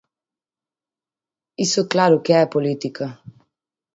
Iso 1.65 1.81
claro 1.93 2.17
que 2.25 2.33
é 2.43 2.51
política. 2.55 3.07